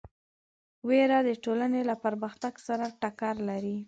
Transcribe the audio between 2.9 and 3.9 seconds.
ټکر لري.